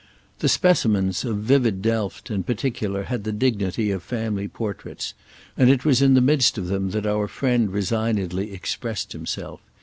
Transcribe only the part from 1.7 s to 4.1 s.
Delf, in particular had the dignity of